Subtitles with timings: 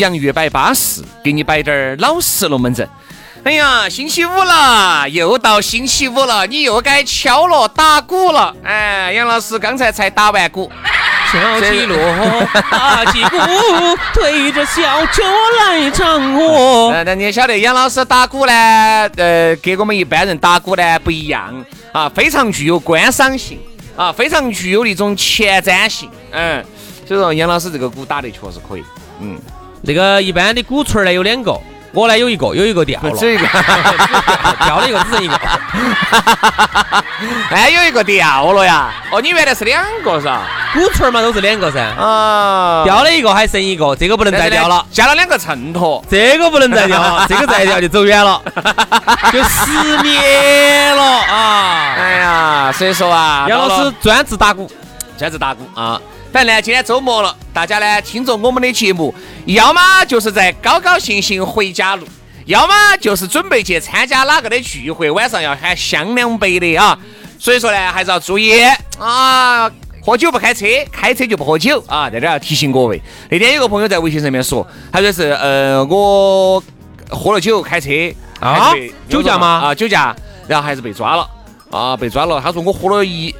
[0.00, 2.88] 洋芋摆巴适，给你摆点儿老实龙门阵。
[3.44, 8.54] 哎呀，星期五了，又到星期五了，你又该敲锣打鼓了。
[8.64, 10.70] 哎，杨老师刚才才打完鼓，
[11.30, 11.98] 敲起锣，
[12.70, 13.36] 打起鼓，
[14.14, 15.22] 推着小车
[15.58, 16.88] 来唱歌。
[16.96, 18.52] 呃，那你也晓得杨老师打鼓呢，
[19.16, 21.54] 呃，跟我们一般人打鼓呢不一样
[21.92, 23.58] 啊，非常具有观赏性
[23.96, 26.10] 啊，非常具有那种前瞻性。
[26.32, 26.64] 嗯，
[27.06, 28.84] 所以说杨老师这个鼓打得确实可以。
[29.20, 29.38] 嗯。
[29.82, 31.58] 那个一般的鼓槌儿呢有两个，
[31.92, 33.46] 我呢有一个，有一个掉了， 只一个
[34.64, 35.34] 掉了一个，只剩一个。
[37.50, 38.90] 哎，有一个掉了呀！
[39.10, 40.42] 哦，你原来是两个是吧？
[40.72, 41.80] 鼓槌儿嘛都是两个噻。
[41.98, 48.40] 啊，掉了一个还剩一个，这个不能再掉了，加了两个衬托，这个不能再掉了，这个再掉就走远了，
[49.32, 51.94] 就失灭了啊！
[51.98, 54.70] 哎呀，所以说啊，杨老师专职打鼓，
[55.18, 56.00] 专职打鼓啊。
[56.32, 59.12] 反正呢，今天周末了，大家呢听着我们的节目，
[59.46, 62.06] 要么就是在高高兴兴回家路，
[62.46, 66.96] 要么就是准备去参加哪个的聚会，晚上要喊香两杯的啊。
[67.36, 68.52] 所以说呢，还是要注意
[68.96, 69.68] 啊，
[70.04, 72.08] 喝酒不开车，开车就不喝酒啊。
[72.08, 73.02] 在这要提醒各位。
[73.28, 76.62] 那天有个朋友在微信上面说，他说是呃，我
[77.08, 77.90] 喝了酒开车
[78.38, 78.72] 啊，
[79.08, 79.62] 酒驾吗？
[79.64, 80.14] 啊，酒驾，
[80.46, 81.28] 然后还是被抓了
[81.72, 82.40] 啊，被抓了。
[82.40, 83.34] 他说我喝了一。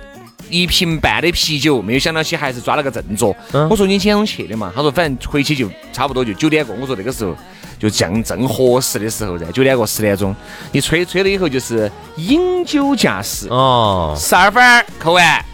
[0.50, 3.34] 一瓶半的啤酒，没有想到起还是抓了个正着。
[3.70, 4.72] 我说你几点钟去的嘛？
[4.74, 6.74] 他说反正回去就差不多就九点过。
[6.80, 7.34] 我说那个时候
[7.78, 10.34] 就正正合适的时候噻，九点过十点钟，
[10.72, 14.14] 你吹吹了以后就是饮酒驾驶哦。
[14.18, 15.44] 十二分扣完，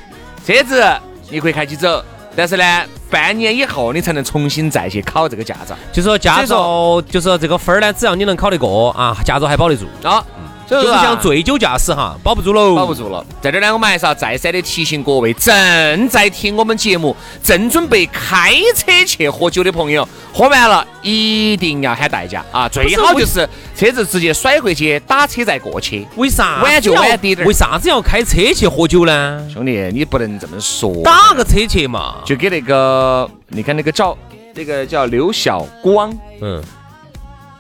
[0.45, 0.85] 车子
[1.31, 2.05] 你可以开起走，
[2.35, 5.77] 但是呢，半年以后你才能重新再去考这个驾照。
[5.93, 10.25] 就说驾照，就是这个分儿呢，只要你能考得过啊，驾照还保得住啊。
[10.69, 13.25] 就是像醉酒驾驶哈，保不住喽，保不住了。
[13.41, 22.69] 在这儿呢，我们还是要再三的提醒各位正在听我们节目、正准备开车去喝酒的朋友，喝完了一定要喊代驾啊！
[22.69, 26.07] 最好就是车子直接甩回去，打车再过去。
[26.17, 26.63] 为啥？
[26.63, 27.47] 晚就晚点点。
[27.47, 29.49] 为啥子要开车去喝酒呢？
[29.53, 30.93] 兄弟，你不能这么说。
[31.05, 34.19] 打个车去嘛，就给那个，你看那个赵，
[34.55, 36.61] 那个叫刘晓光，嗯。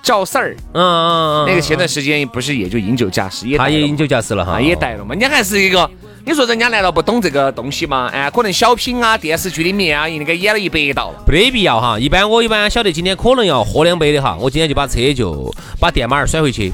[0.07, 1.09] 赵四儿，嗯嗯
[1.43, 5.11] 嗯，那个前段时间不是也就饮酒驾驶，他也饮酒驾驶了哈，也逮了嘛。
[5.11, 5.91] 人家还是一个，
[6.25, 8.09] 你说人家难道不懂这个东西吗？
[8.13, 11.99] 哎，可能小品啊、电视剧里面啊，应该演了一百道了，没必要哈。
[11.99, 16.73] 一般我一般晓得今天可能要喝两杯的哈，我今天就把车就把电马儿甩回去。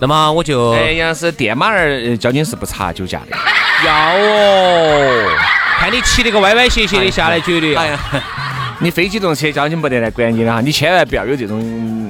[0.00, 3.36] 那么我就，哎，要是电马儿交警是不查酒驾的，
[3.86, 5.36] 要哦，
[5.78, 7.74] 看你骑那个歪歪斜斜的下来，绝对。
[7.74, 8.00] 哎呀。
[8.80, 11.60] 你非机动车交警不得来管你了哈，你千万不要有这种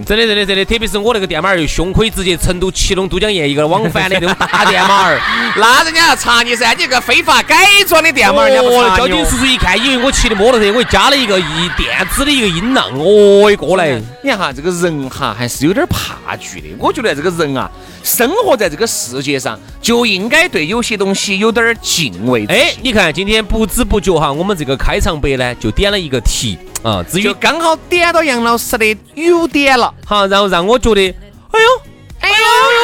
[0.05, 5.21] 真的真的真的，特别是我那个电马儿又凶，可以直接成都祁隆都江堰一个往返的那种大电马儿，
[5.57, 17.71] 那人家要查你噻，你个非法改装的电马儿，哦，交警叔叔一看，以为我骑的摩托车，我加了一个一电子的一个音浪，哦，一过来，你看哈，这个人哈还是有点怕惧的，我觉得这个人啊。
[18.03, 22.45] 生活在这个世界上，就应该对有些东西有点敬畏。
[22.51, 31.95] 哎，你看今天不知不觉哈，我们这个开场白呢，就点了一个题啊，就刚好点到杨老师的优点了，好，然后让我觉得，哎呦。
[32.25, 32.35] 哎呦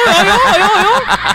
[0.06, 0.88] 哎呦哎呦哎呦！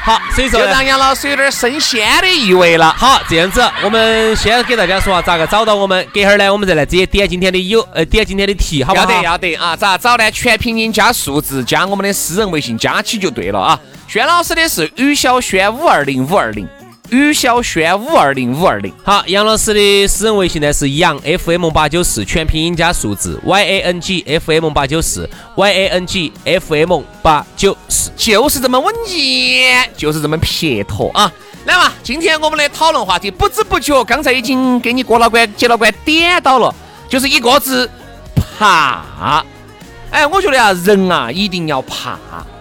[0.03, 2.93] 好， 所以说就让杨老师有点升仙的意味了。
[2.95, 9.09] 好，这样子，我们先给大家说咋个找到我们，隔会儿呢，我们再来直接点今天的有呃点今天的题，好不好？
[9.11, 9.75] 要得要得啊！
[9.75, 10.29] 咋找呢？
[10.29, 13.79] 全拼音加数字加我们的私人微信加起就对了啊。
[14.07, 16.67] 轩老师的是于小轩五二零五二零。
[17.09, 27.01] 于小轩五二零五二零，好，杨老师的私人微信呢是杨 FM 八九四，全拼音加数字 Y A N G F M 八九四 Y A N G F M
[27.21, 31.31] 八九四，就是这么稳健，就是这么撇脱啊！
[31.65, 36.73] 来嘛，今天我们的讨论话题，不知不觉刚才已经给你郭老倌、杰老倌点到了，
[37.07, 37.89] 就是一个字，
[38.35, 39.43] 怕。
[40.09, 42.17] 哎，我觉得啊，人啊一定要怕，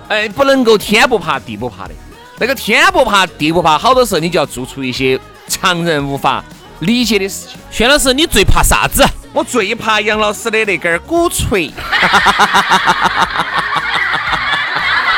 [0.08, 1.94] 哎，不能够天不怕地不怕的。
[2.38, 6.42] 那个天不怕地不怕，好多时候你就要做出一些常人无法
[6.80, 7.58] 理解的事情。
[7.70, 9.04] 轩老师，你最怕啥子？
[9.32, 11.72] 我最怕杨老师的那根鼓槌。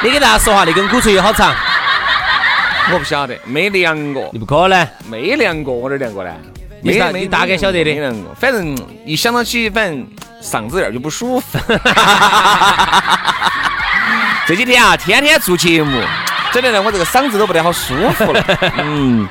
[0.03, 1.55] 你给大家说哈，那根鼓槌有好长？
[2.93, 4.29] 我不晓得，没量过。
[4.33, 6.31] 你不可能，没量过，我哪量过呢？
[6.83, 7.93] 没大你大概晓得的。
[7.93, 10.07] 没量过，反正一想到起，反正
[10.43, 11.59] 嗓子眼就不舒服。
[14.47, 16.01] 这几天啊，天天做节目，
[16.61, 18.45] 整的呢，我这个嗓子都不得好舒服了。
[18.79, 19.29] 嗯，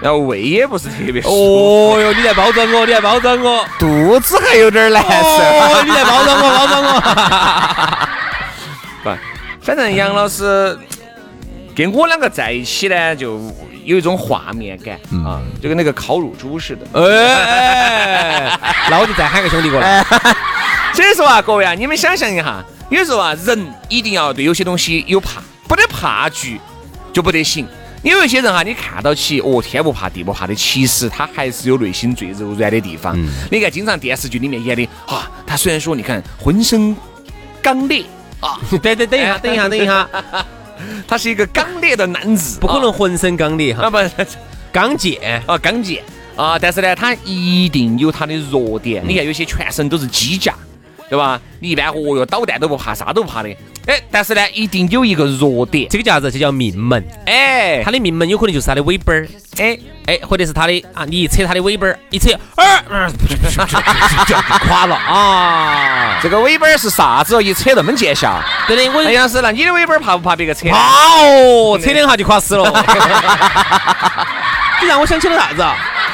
[0.00, 1.94] 然后胃也不是特别舒服。
[1.94, 5.08] 哦哟，你在包装我，你在包装我，肚子还有点难受。
[5.08, 7.00] 哦，你在包装我， 包装我。
[9.04, 9.10] 不，
[9.64, 10.78] 反正杨老师。
[11.72, 13.40] 跟我两个在一起呢，就
[13.84, 16.84] 有一种画面感啊，就跟那个烤乳猪似的。
[17.00, 18.50] 哎，
[18.90, 20.04] 那我就再喊个兄弟过来。
[20.92, 26.60] 所以说啊，各位啊，你们想象一下，有时候啊，人一定要对有些东西有怕，不得怕惧
[27.12, 27.64] 就不得行。
[28.02, 33.16] 有一些人哈，你看到起哦，天不怕地不怕的，其实他还是有内心最柔软的地方。
[33.52, 36.96] 你看，经常电视剧里面演的啊，他虽然说你看浑身
[37.62, 38.04] 刚烈
[38.40, 40.08] 啊，等等等一下，等一下，等一下。
[41.06, 43.98] 他是一个刚烈的男子， 不可能浑身刚烈哈，啊不，
[44.72, 46.02] 刚健啊，刚健
[46.34, 49.04] 啊，但是呢，他一定有他的弱点。
[49.06, 50.52] 你看有些全身都是机甲，
[51.10, 51.38] 对吧？
[51.58, 53.50] 你一般哦哟，导弹都不怕，啥都不怕的。
[53.86, 56.30] 哎，但是呢，一定有一个弱点，这个叫啥子？
[56.30, 57.04] 这叫命门。
[57.26, 59.28] 哎，他的命门有可能就是他的尾巴儿。
[59.58, 59.76] 哎
[60.06, 63.10] 哎，或者是他的啊，你一扯他的尾巴儿，一扯，啊，
[64.26, 64.36] 就
[64.68, 66.20] 垮了啊！
[66.22, 67.42] 这个尾巴儿是啥子？
[67.42, 68.40] 一扯那么见效？
[68.68, 70.68] 对的，我杨师，那你的尾巴儿怕不怕别个扯？
[70.68, 72.70] 怕哦，扯两下就垮死了。
[74.80, 75.66] 你让我想起了啥子？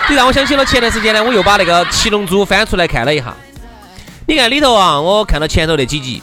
[0.08, 3.34] 你让我想起了前段时间呢，我又把那个《七龙珠》翻出来看了一下。
[4.28, 6.20] 你看里头啊，我看到前头那几集。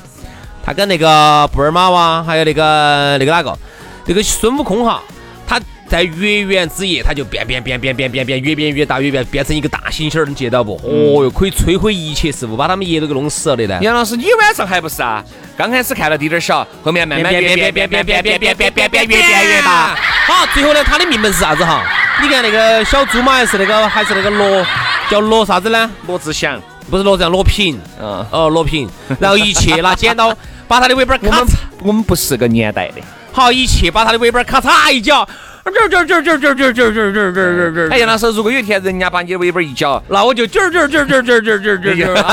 [0.65, 3.57] 他跟那个布尔玛哇，还有那个那个哪个，
[4.05, 5.01] 那个孙悟空哈，
[5.45, 5.59] 他
[5.89, 10.75] 在月圆之夜，他就变变变变变变变越变越大，越变变成一个大猩猩，你记得不？
[10.83, 13.79] 哦哟，可以摧毁一切事物，把他们爷都给弄死了的呢。
[13.81, 15.23] 杨老师，你晚上还不是啊？
[15.57, 19.95] 刚开始看了滴点小，后面慢慢变变变变变变变变变变变越变越大。
[20.27, 21.83] 好，最后呢，他的命门是啥子哈？
[22.21, 24.65] 你看那个小猪嘛，还是那个还是那个罗，
[25.09, 25.91] 叫罗啥子呢？
[26.07, 27.79] 罗志祥，不是罗志祥，罗平。
[28.01, 28.89] 嗯，哦，罗平。
[29.19, 30.35] 然后一切拿剪刀。
[30.65, 31.45] 把他的尾巴咔嚓，
[31.83, 33.01] 我们不是个年代的。
[33.31, 35.27] 好，一切把他的尾巴咔嚓一脚，
[35.65, 37.93] 这这这这这这这这这这这。
[37.93, 42.25] 哎，杨老师，如果有一天人家把你的尾巴一脚，那我就这这这这这这这这这。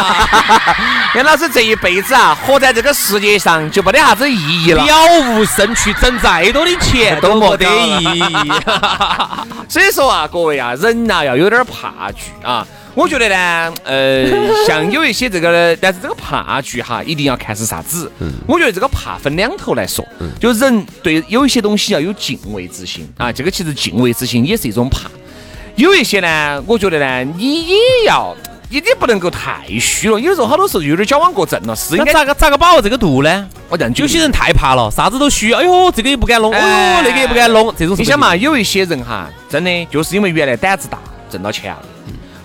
[1.17, 8.53] 杨老师这一辈子啊，活在这个世界上就没得啥子意义了，了无生趣，挣再多的钱都没得意义。
[9.69, 12.67] 所以说啊，各位啊，人呐要有点怕惧啊。
[12.95, 14.27] 我觉得呢，呃，
[14.67, 18.11] 像有一些这个，但是这个怕惧哈，一定要看是啥子。
[18.47, 20.05] 我觉得这个怕分两头来说，
[20.41, 23.31] 就人对有一些东西要有敬畏之心啊。
[23.31, 25.09] 这个其实敬畏之心也是一种怕。
[25.77, 27.77] 有一些呢，我觉得呢，你也
[28.07, 28.35] 要，
[28.69, 30.19] 你你不能够太虚了。
[30.19, 31.75] 有时候好多时候有点矫枉过正了。
[31.75, 33.49] 是应该咋个咋个把握这个度呢？
[33.69, 35.53] 我这样有些人太怕了，啥子都虚。
[35.53, 37.73] 哎呦，这个也不敢弄，哎呦，那个也不敢弄。
[37.79, 40.99] 这种你想嘛，有一些人哈，真的就是因为原来胆子大，
[41.31, 41.83] 挣到钱了。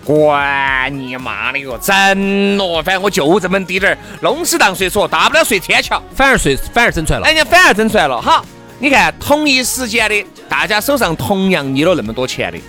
[0.06, 2.82] 管你妈的哟，整咯！
[2.84, 7.26] 反正我就这么滴点儿，弄死当睡说，大不了睡天桥，反而睡，反而整出来了。
[7.26, 8.22] 哎，人家反而整出来了。
[8.22, 8.46] 好，
[8.78, 12.60] 你看同一时间的，大家手上同样捏了那么多钱的，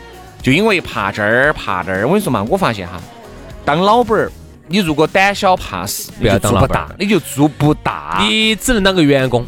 [0.42, 2.06] 就因为怕这儿怕那儿。
[2.06, 2.98] 我跟你说嘛，我发现哈，
[3.66, 4.32] 当老板儿，
[4.66, 9.44] 你如果胆小怕事，不要当老板，你就做不大，你只能当个员工。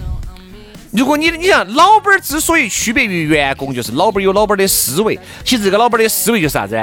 [0.90, 5.18] 如果你你想，老板儿之所以区别于员工，就是老板儿有老板儿的思维。
[5.42, 6.76] 其实这个老板儿的思维就是啥子？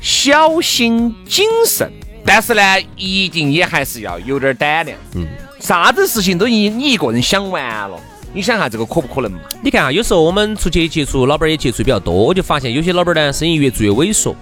[0.00, 1.90] 小心谨慎，
[2.24, 2.62] 但是呢，
[2.96, 4.96] 一定也还是要有点胆量。
[5.14, 5.26] 嗯，
[5.60, 7.98] 啥子事情都你你一个人想完了，
[8.32, 9.40] 你想下这个可不可能嘛？
[9.62, 14.36] 你看啊，有时候我们出去接触老板也接触比较多，我就发现有些老板呢，生意越做越萎缩，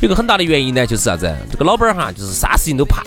[0.00, 1.32] 有个很大的原因呢，就是啥子？
[1.50, 3.02] 这个老板哈，就是啥事情都怕。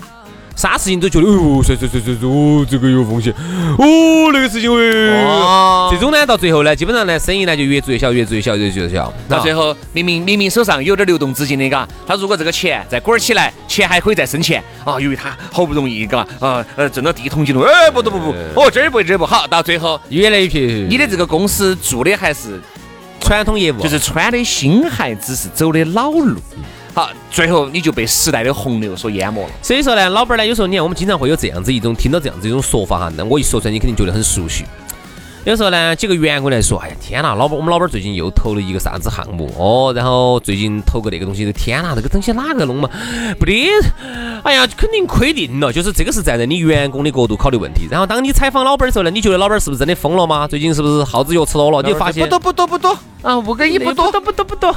[0.60, 3.32] 啥事情都觉得哦，算算算算算，哦，这个有风险，
[3.78, 9.10] 哦，那个事情哦，这种呢，到最后呢，基本上呢，生意呢就越做越小，越做越小，越做越小。
[9.26, 20.60] 到最后，明明明明手上有点流动资金的，嘎，他如果这个钱再滚起来，钱还可以再生钱啊，因为他好不容易，嘎，啊，呃，挣到第一桶金了，哎，不不不不，哦，这儿不这儿不好，到最后越来越撇。
[20.90, 22.60] 你的这个公司做的还是
[23.18, 26.36] 传统业务，就是穿的新鞋子是走的老路。
[26.92, 29.50] 好，最后你就被时代的洪流所淹没了。
[29.62, 34.64] 所以说呢，老板呢，有时候你看我们经常会有这样子一种听到这样子一种说法哈，那我一说出来，你肯定觉得很熟悉。
[35.44, 42.90] 有时候呢，几个员工来说，哎呀天呐，老板，我们老板最近又投了一个啥子项目哦，然后最近投个那个东西，天呐，这个东西哪个弄嘛？
[43.38, 43.70] 不得，
[44.44, 45.72] 哎呀，肯定亏定了。
[45.72, 47.88] 就是这个是站在你员工的角度考虑问题。
[47.90, 50.46] 然后当你采访老板的时候呢，你觉得老板是不是真的疯了吗？
[50.46, 51.80] 最近是不是耗子药吃多了？
[51.82, 54.76] 你就发现不多不多不多啊，五个亿不多不多不多。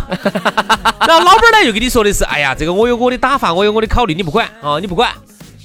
[1.01, 5.11] 然后 老板呢又跟你说的是，哎呀，这个我有我的打法，我有我的考虑，你不管啊，你不管。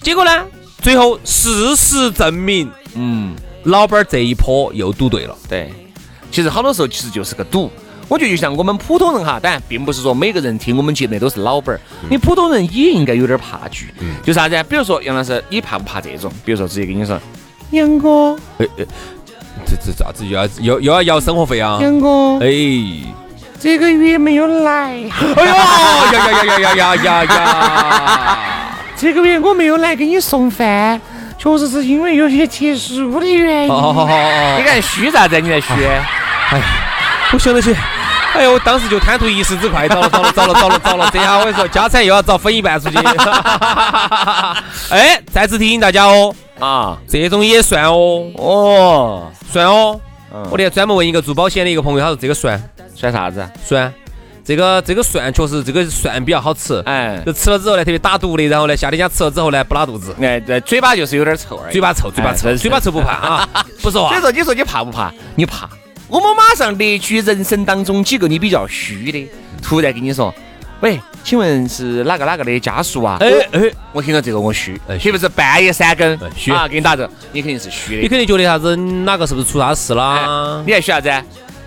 [0.02, 0.44] 结果呢，
[0.82, 3.36] 最后事实证明，嗯。
[3.68, 5.70] 老板这一波又赌对了，对，
[6.30, 7.70] 其实好多时候其实就是个赌。
[8.08, 13.92] 我觉得就像我们普通人哈，当然并不是说每个人听我们节目都是老板儿，你普通人也应该有点怕局。
[14.24, 14.62] 就啥子？
[14.70, 16.32] 比如说杨老师，你怕不怕这种？
[16.46, 17.20] 比如说直接跟你说，
[17.72, 18.86] 杨哥，哎哎，
[19.66, 21.78] 这这咋子又要又又要要生活费啊？
[21.82, 22.48] 杨哥，哎，
[23.60, 24.94] 这个月没有来。
[25.36, 28.38] 哎 呀呀呀呀呀呀呀呀！
[28.96, 30.98] 这个月我没有来给你送饭。
[31.38, 33.68] 确实是因为有些特殊的原因。
[33.68, 35.40] 你看虚啥子？
[35.40, 35.72] 你在虚？
[36.50, 36.60] 哎，
[37.32, 37.74] 我想得起。
[38.34, 42.96] 哎呦，我当时就贪图一时之快，找了找了找了找了找了，这下我跟你说，家产又要遭分一半出去。
[44.90, 49.98] 哎，再次提醒大家哦，啊，这种也算哦，哦，算哦。
[50.50, 52.62] 我连专门问一个做保险的一个朋友，他说这个算
[52.94, 53.48] 算啥子？
[53.64, 53.92] 算。
[54.48, 63.48] 这个这个蒜确实，这个蒜比较好吃，哎，就吃了之后呢，特别打毒的，然后呢，夏天家吃了之后呢，不拉肚子，哎，对，嘴巴就是有点臭，嘴巴臭，嘴巴臭，嘴巴臭不怕啊，
[63.82, 64.08] 不说话。
[64.08, 65.12] 所以说，你说你怕不怕？
[65.34, 65.68] 你怕？
[66.08, 69.30] 我们马上列举人生当中几个你比较虚的，
[69.62, 70.34] 突然跟你说，
[70.80, 73.18] 喂，请问是哪个哪个的家属啊？
[73.20, 76.66] 哎哎，我听到这个我虚，是不是半夜三更虚啊？
[76.66, 78.74] 给你打着，你肯定是虚的，你肯定觉得啥子？
[78.74, 80.64] 哪个是不是出啥事了？
[80.66, 81.12] 你还虚啥子？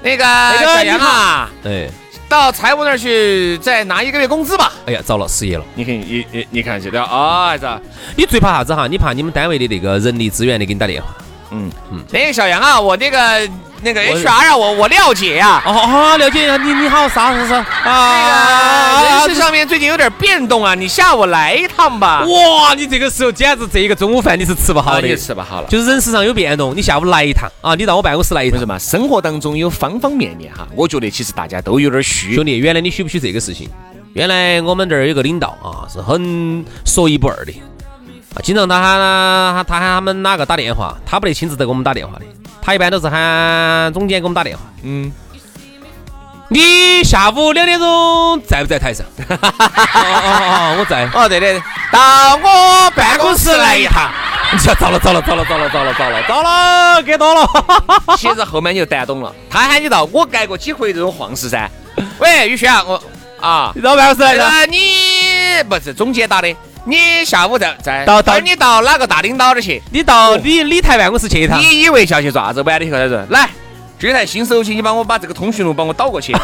[0.01, 1.87] 那个小杨啊，哎。
[2.31, 4.71] 到财务那儿去，再拿一个月工资吧。
[4.85, 5.65] 哎呀，糟了，失业了。
[5.75, 7.67] 你看，你你你看，这的啊，孩子，
[8.15, 8.87] 你最怕啥子哈？
[8.87, 11.09] 你怕你们单位的那个人力资源的给你打电话。
[11.51, 13.49] 嗯嗯，那个小杨啊，我那个。
[13.83, 17.55] 那个 HR 啊，我我了解呀，哦好了解呀，你你好啥啥啥
[17.89, 19.01] 啊？
[19.01, 22.23] 那个人事上面最近有点变动啊，你下午来一趟吧。
[22.23, 25.67] 哇，你这个时候简直这一个中午饭你是吃不好的，你吃不好了。
[25.67, 28.59] 就是人事上有变动，你下午来一趟啊，你到我办公室来一趟。
[28.59, 28.77] 什么？
[28.77, 32.35] 生活当中有方方面面哈，我觉得其实大家都有点虚。
[32.35, 33.67] 兄弟，原来你许不许这个事情？
[34.13, 37.53] 原来我们这儿有个领导啊，是很说一不二的
[38.33, 42.25] 啊，经常他喊他喊他们哪个打电话，他不得亲自给我们打电话的。
[42.61, 44.63] 他一般都是喊总监给我们打电话。
[44.83, 45.11] 嗯，
[46.49, 49.05] 你下午两点钟在不在台上？
[49.27, 51.09] 哦哦哦，我在。
[51.13, 51.61] 哦，对对，
[51.91, 54.09] 到我办公室来一趟。
[54.53, 57.47] 你瞧，糟了糟了糟了糟了糟了糟了糟了，给多了。
[58.17, 59.33] 其实后面你就难懂了。
[59.49, 61.69] 他喊你到，我干过几回这种晃事噻。
[62.19, 63.01] 喂，宇轩，我
[63.41, 64.71] 啊，你到办公室来一趟。
[64.71, 64.77] 你
[65.67, 66.55] 不是总监打的。
[66.83, 69.79] 你下午在在到到你到哪个大领导那儿去？
[69.91, 71.59] 你到你你台办公室去一趟。
[71.61, 72.59] 你以为下去做啥子？
[72.63, 73.47] 晚点去开始来，
[73.99, 76.33] 这台新手机，你帮我把这个通讯录帮我导过去。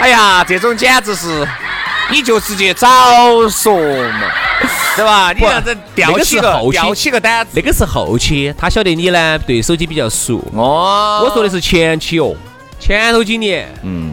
[0.00, 1.46] 哎呀，这种简直是，
[2.10, 2.88] 你就直接早
[3.48, 4.22] 说嘛，
[4.96, 5.32] 对吧？
[5.32, 10.44] 你这样子调起个调起个单，那个是后期，他晓得你呢对手机比较熟。
[10.52, 12.34] 哦，我说的是前期哦，
[12.80, 14.12] 前头几年，嗯。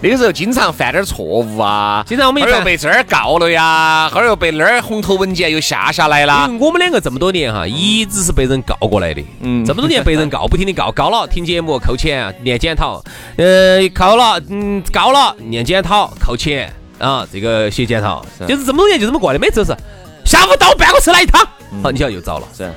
[0.00, 6.48] 那个时候经常犯点错误啊，经常我们又被这儿告了呀，后儿又被那儿红头文件又下下来了。
[6.60, 9.24] 我们两个这么多年哈，一直是被人告过来的。
[9.40, 13.02] 嗯，这么多年被人告，不停的告，告了听节目扣钱念检讨，
[13.36, 16.72] 呃，扣了嗯告了念检讨扣钱。
[16.98, 19.76] 啊，这个写检讨，就是这么多年就这么过的，每次都是
[20.24, 21.46] 下午到我办公室来一趟，
[21.82, 22.48] 好，你晓得又遭了。
[22.56, 22.68] 是。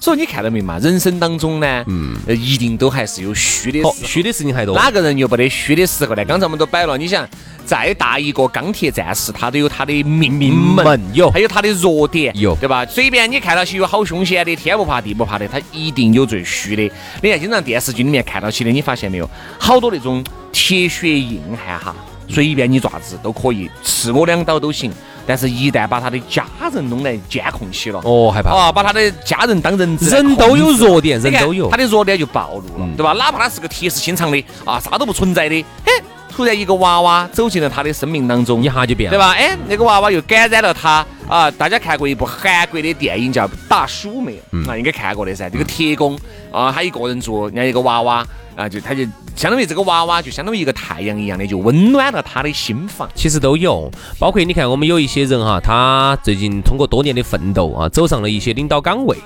[0.00, 0.78] 所以你看到没嘛？
[0.78, 4.74] 人生当中呢，嗯，一定都还是有虚的事，虚的事情还多。
[4.76, 6.24] 哪个人又不得虚的时候呢？
[6.24, 7.28] 刚才我们都摆了，你想，
[7.64, 12.86] 再大一个钢铁战士，他都有他的命命门，有，还有他的弱点，有，对吧？
[12.86, 16.82] 随便你看到起有好凶险的，天不怕地不怕的，他一定有最虚的。
[17.22, 19.28] 你看，经常电视剧里面看到起的，你发现没有？
[19.58, 20.22] 好多那种
[20.52, 21.94] 铁血硬汉哈，
[22.28, 24.92] 随便你爪子都可以，刺我两刀都行。
[25.28, 28.70] 但是，一旦把他的家人弄来监控起了，哦，害怕啊！
[28.70, 33.12] 把他的家人当人质，人都有弱点，人都有，他的弱点就暴露了，对吧？
[33.14, 35.92] 哪怕他是个铁石心肠的啊，啥都不存在的，哎，
[36.36, 39.32] 突然一个娃娃走进了他的生命当中，一下就变了，对吧？
[39.32, 41.50] 哎，那个娃娃又感染了他啊！
[41.52, 44.70] 大家看过一部韩国的电影叫《大叔》没有？
[44.70, 45.48] 啊，应该看过的噻。
[45.48, 46.14] 这个铁工
[46.52, 48.26] 啊，他一个人住，人家一个娃娃。
[48.54, 49.02] 啊，就他就
[49.34, 53.08] 相当于这个娃娃，就相当于一个太阳一样的，就温暖了他的心房。
[53.14, 59.16] 其实都有，包括你看，我们有一些人哈，他最近通过多年的奋斗啊，走上了一些领导岗位。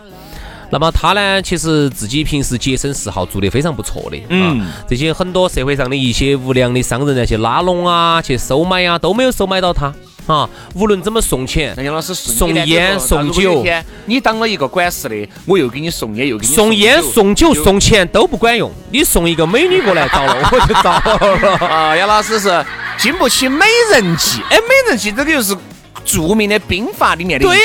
[0.71, 4.17] 那么他呢，其实自己平时洁身自好，做得非常不错的。
[4.29, 9.93] 嗯，这些很多社会上的一些无良的商人呢，去拉拢啊，去收买啊，都没有收买到他。
[10.27, 13.65] 啊，无论怎么送钱，杨老师送烟送酒，
[14.07, 21.97] 你当了一个管事的，我又给你送烟，又给你送烟送酒送钱都不管用，你送一个美女过来遭了，我就遭了 啊！
[21.97, 22.65] 杨老师是
[22.97, 25.57] 经不起美人计，哎，美人计这个又是
[26.05, 27.45] 著名的兵法里面的。
[27.45, 27.62] 对呀，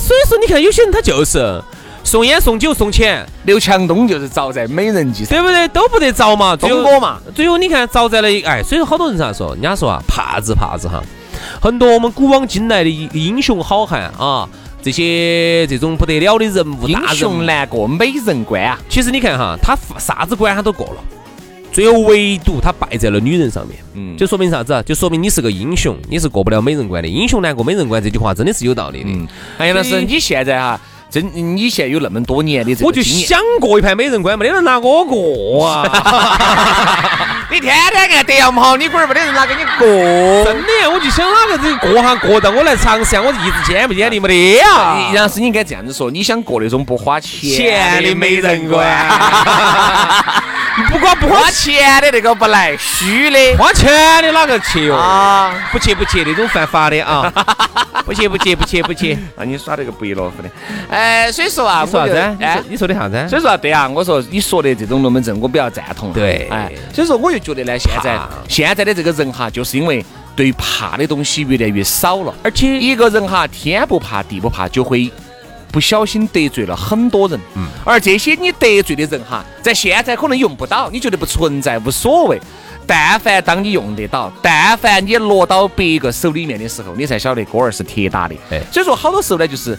[0.00, 1.62] 所以说你看有些人他就是。
[2.04, 5.68] 送烟送酒送钱，刘强东就是遭在美人计上，对不对？
[5.68, 7.20] 都不得着嘛，东哥嘛。
[7.34, 11.02] 最后你看遭在了一哎，所以说好多人咋说，人家说啊，怕子怕子哈。
[11.60, 14.48] 很多我们古往今来的英雄好汉啊，
[14.80, 18.78] 这些这种不得了的人物，英雄难过美人关啊。
[18.88, 21.04] 其实你看哈，他啥子关他都过了，
[21.70, 23.78] 最后唯独他败在了女人上面。
[23.92, 24.82] 嗯，就说明啥子啊？
[24.82, 27.08] 就说明你是个英雄，你是过不了美人关的。
[27.08, 29.10] 英雄难过美人关这句话真的是有道理的。
[29.10, 29.28] 嗯，
[29.58, 30.80] 哎，老师，你现在哈。
[31.10, 35.82] 真，你现在有那么多年的这个我就想过一盘美人关，没得人拿我过啊！
[37.50, 39.86] 你天天按德不好，你龟儿没得人拿给你过。
[40.44, 45.10] 真的，我就想哪个这过哈过到我来尝试下，我一直坚不坚定没得呀？
[45.14, 48.86] 杨师，你应该这样子说，你想过那种不花钱的美人关？
[50.90, 53.56] 不光不花钱的那个不来，虚的。
[53.56, 53.90] 花钱
[54.22, 54.96] 的哪个去哟？
[54.96, 57.32] 啊，不去不去，那种犯法的啊！
[58.04, 60.48] 不去不去不去不去，那你耍那个不亦乐乎的。
[60.90, 62.36] 哎，所以说啊，你说啥子？
[62.40, 63.28] 哎，你说的啥子？
[63.28, 66.12] 所以说啊，对啊，我说你说的这种龙门阵，我比较赞同。
[66.12, 68.18] 对，哎，所以说我就觉得呢，现在
[68.48, 70.04] 现在的这个人哈，就是因为
[70.34, 75.10] 对怕的东西越来越少了，而且一个人哈，天不怕地不怕，就会。
[75.70, 82.40] 不小心得罪了很多人，嗯，而这些你得罪的人哈，在现在可能用不到，你觉得不存在无所谓。
[82.86, 88.34] 但凡当你用得到，但凡你落到别个手里面的时候，你才晓得锅儿是铁打的。
[88.50, 89.78] 哎，所以说好多时候呢，就是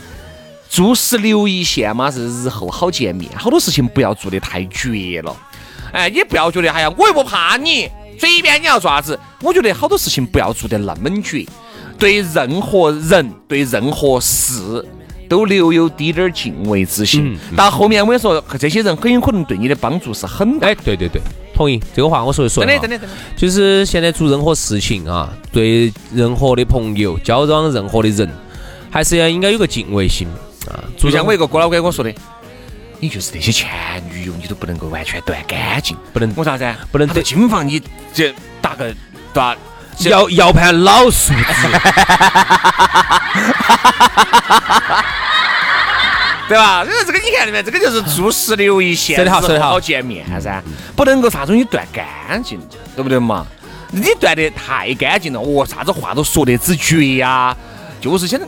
[0.70, 3.32] 做事留一线嘛，是日后好见面。
[3.36, 5.36] 好多事情不要做得太绝了。
[5.92, 9.20] 哎，你不要觉得哎呀，我又不怕你，随便你要做啥子。
[9.42, 11.44] 我觉得好多事情不要做得那么绝，
[11.98, 14.88] 对任何人，对任何事。
[15.30, 20.68] 都留有滴点儿敬畏之心，到后面我跟你说，这些人很有可能对你的帮助是很大。
[20.68, 21.22] 哎，对对对，
[21.54, 28.28] 同意这个话，我说的说真的真的真的，就是现在做任何事情啊，对任何的朋友交往任何的人，
[28.90, 30.28] 还是要应该有个敬畏心
[30.68, 30.84] 啊。
[30.98, 32.12] 就像我一个哥老倌跟我说的，
[33.00, 33.70] 你就是那些前
[34.12, 36.66] 女友，你都不能够完全断干净，不能我啥子？
[36.92, 37.80] 不能在金房你
[38.12, 38.92] 这打个
[39.32, 39.56] 打
[40.00, 41.36] 要要盘老数字。
[46.48, 46.84] 对吧？
[46.84, 50.64] 因为这个你看到没，这个就是做十六一线，好，说好见面噻，
[50.96, 52.60] 不能够啥东西断干净，
[52.96, 53.46] 对不对嘛？
[53.92, 57.56] 你断得太干净了，哦，啥子话都说得之绝呀，
[58.02, 58.48] 就是现在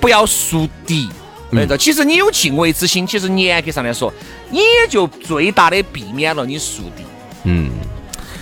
[0.00, 1.10] 不要树敌。
[1.50, 4.12] 嗯，其实你有敬畏之心，其实严格上来说，
[4.50, 7.04] 你也就最大的避免了你树敌。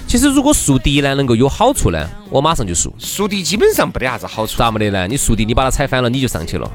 [0.08, 2.92] 嗯，其实如果树敌呢能够有好处呢，我马上就树。
[2.98, 4.56] 树敌基本上没得啥子好处。
[4.56, 5.06] 咋没得呢？
[5.06, 6.70] 你树敌，你把它踩翻了，你就上去了，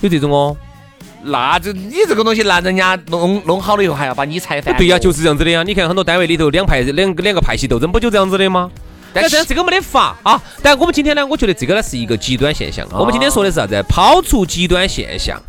[0.00, 0.56] 有这种哦。
[1.22, 4.74] 那就你这个东西，那人家弄弄好了以后，还要把你踩翻？
[4.76, 5.62] 对呀，就是这样子的呀。
[5.62, 8.70] 你看很多单位里头，两派两两个派系斗争，不就这样子的吗？
[9.12, 10.40] 但是这个没得法啊。
[10.62, 12.86] 但我们今天呢，我觉得这个呢是一个极端现象。
[12.92, 13.84] 我们今天说的是啥子？
[13.88, 15.40] 抛出极端现象。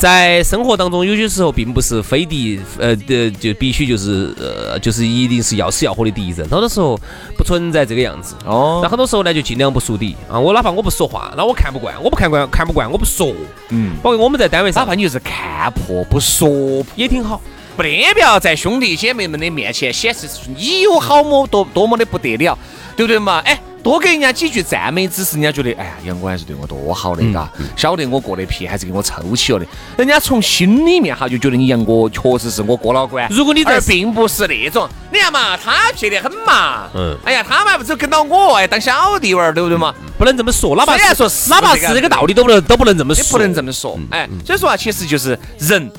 [0.00, 6.38] 在生活当中，有些时候并不是非敌，呃的就必须就是呃就是一定是要死要活的敌人。
[6.48, 6.98] 很多时候
[7.36, 8.34] 不存在这个样子。
[8.46, 8.80] 哦。
[8.82, 10.40] 那很多时候呢，就尽量不树敌啊。
[10.40, 13.30] 我哪怕我不说话，那我看不惯，我不看惯看不惯，我不说。
[13.68, 13.94] 嗯。
[14.02, 16.48] 包括我们在单位上，哪怕你就是看破不说
[16.96, 17.38] 也挺好。
[17.76, 22.58] 不得不要在兄弟姐妹们的面前显示出你有好么多多么的不得了，
[22.96, 23.40] 对不对嘛？
[23.44, 23.60] 哎。
[23.82, 29.66] 多给人家几句赞美，之词人家觉得，哎呀，杨哥还是对我多好的，嘎，晓得我过得皮，还是给我抽起了的。
[29.96, 33.26] 人家从心里面哈就觉得你杨哥确实是我哥老倌。
[33.30, 39.94] 如果你在，并不是那种，你看嘛，他撇得很嘛，嗯，哎呀，他嘛不是跟到我哎当小弟娃儿，对不对嘛？
[40.18, 45.90] 不能这么说，哪怕说哪怕是这个道理都不能都不能这么说，不能这么说，哎，所以说啊，其实就是人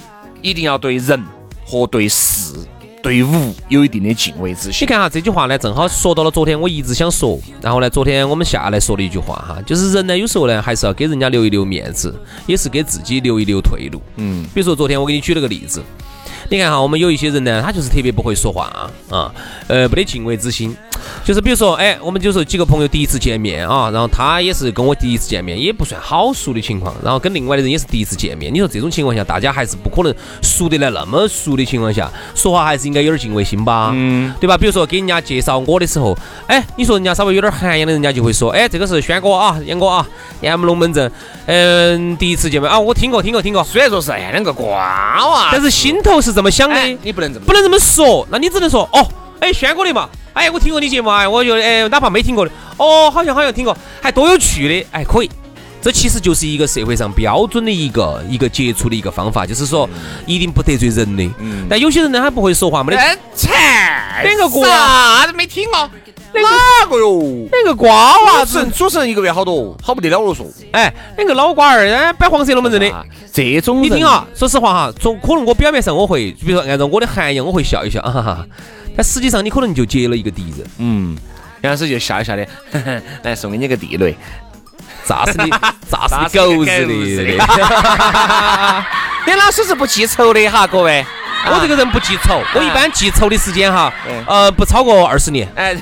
[0.42, 1.24] 一定要对人
[1.66, 2.54] 和对事。
[3.02, 4.86] 对物有一定的敬畏之心。
[4.86, 12.14] 你看哈，这句话呢，正好说到了昨天我一直想说，然后呢，昨天我们下来说的一句话哈，就是人呢，有时候呢，还是要给人家留一留面子，
[12.46, 14.02] 也是给自己留一留退路。
[14.18, 15.82] 嗯，比如说昨天我给你举了个例子，
[16.50, 19.34] 你看哈，我们有一些人呢，他就是特别不会说话啊，
[19.68, 20.76] 呃，没得敬畏之心。
[21.24, 28.54] 就是比如说，哎，我们就是几个朋友第一次见面啊，然后他也是跟我第一次见面，也不算好熟的情况，然后跟另外的人也是第一次见面。
[28.54, 34.58] 你说这种情况下，大家还是不可能熟得来那么熟的情况下，说话还是应该有点敬畏心吧，嗯，对吧？
[34.58, 40.08] 比如说给人家介绍我的时候，哎，你说人家稍微有点涵养的，人家就会说，哎，这个是轩哥啊，杨哥啊，
[40.42, 41.12] 杨们龙门阵，
[41.46, 43.64] 嗯，第一次见面啊，我听过，听过，听过。
[43.64, 49.08] 虽然说是哎两个瓜娃，但是心头是这么想的，你不能这么不能这么说，那你只能说，哦，
[49.40, 50.10] 哎，轩哥的嘛。
[50.42, 55.30] 哎，我听过你节目啊，我觉得哎，哪怕没听过的，哦，好像好像听过，还多有趣的，哎，可以，
[55.80, 59.88] 这其实就是一个社会上标准的一个一个接触的一个方法，就是说
[60.26, 61.24] 一定不得罪人的。
[61.38, 61.68] 嗯。
[61.70, 63.00] 但有些人呢，他不会说话，没得。
[63.36, 63.50] 切，
[64.24, 65.88] 两个瓜啥子没听过？
[66.34, 67.48] 哪个哟？
[67.52, 70.44] 两个瓜娃子，主持人一个月好多，好不得了了说。
[70.72, 73.06] 哎，两个老瓜儿，哎，摆黄色龙门阵的。
[73.32, 78.48] 这种你听啊，说实话哈，从可能我表面上我会，比如说按照我的涵养，我会笑一笑啊，哈哈。
[78.96, 80.68] 但实际上你可能就结了一个敌人。
[80.80, 81.18] 嗯。
[81.62, 82.48] 杨老师就笑一笑的，
[83.22, 84.16] 来送给你个地雷。
[85.06, 85.50] 炸死你？
[85.88, 87.34] 炸死你狗日的？
[89.28, 91.06] 杨 老师是不记仇的哈，各位。
[91.46, 93.94] 我这个人不记仇，我一般记仇的时间哈，
[94.28, 95.48] 呃，不超过二十年。
[95.56, 95.76] 哎，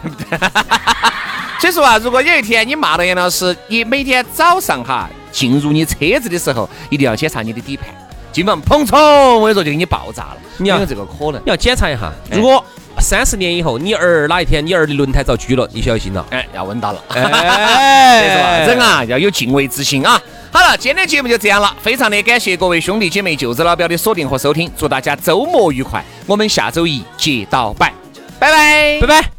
[1.60, 7.88] 所以说啊，如果有一天你骂了杨老师，你每天早上哈进入你车子的时候，一定要检查你的底盘，
[8.34, 9.00] 基本上砰冲，
[9.36, 10.38] 我跟你说就给你爆炸了。
[10.58, 12.62] 你要这个可能，你要检查一下，如果。
[12.98, 16.26] 三十年以后，你儿哪一天你儿的轮胎遭锯了，你小心了。
[16.32, 17.04] 哎，要稳当了。
[17.10, 20.22] 哎， 人啊要有敬畏之心啊。
[20.52, 26.04] 好了，今天的节目就这样了，非常的感谢各位兄弟姐妹、舅子老表的锁定和收听，祝大家周末愉快。
[26.26, 27.94] 我们下周一接到拜，
[28.40, 29.30] 拜拜，拜拜。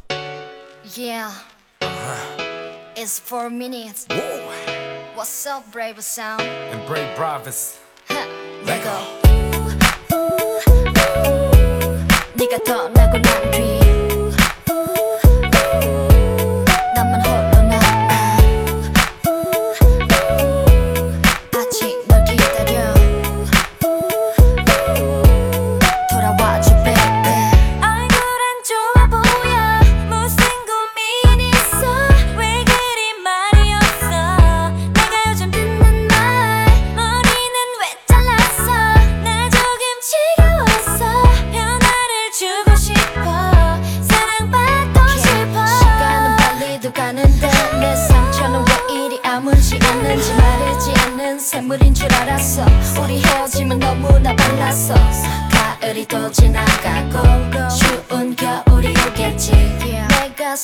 [0.94, 1.30] Yeah,
[2.96, 4.06] it's four minutes.
[5.16, 6.40] What's up, brave sound?
[6.40, 7.74] And brave brothers.
[8.66, 9.29] Let go.
[12.40, 13.80] 네가 떠나고 난 뒤.
[13.80, 13.89] 샘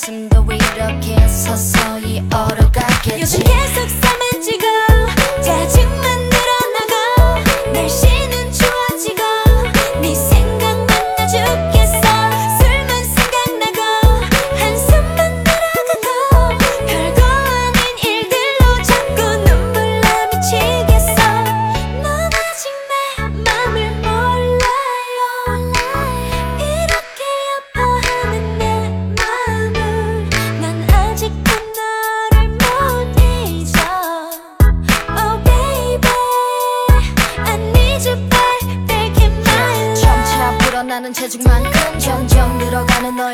[0.07, 3.21] 가슴도 이렇게 서서히 얼어가겠지.
[3.21, 4.06] 요즘 계속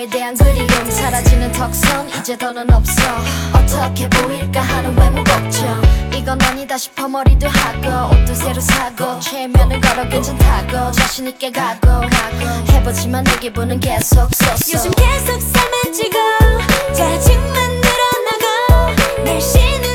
[0.02, 3.02] 너에 대한 그리움 사라지는 턱선 이제 더는 없어.
[3.52, 5.80] 어떻게 보일까 하는 외모 걱정.
[6.12, 11.88] 이건 아니다 싶어 머리도 하고 옷도 새로 사고 최면을 걸어 괜찮다고 자신 있게 가고
[12.70, 16.18] 해보지만 내 기분은 계속 쏘쏘 요즘 계속 싸매지고
[16.94, 19.91] 짜증만 늘어나고 날씨는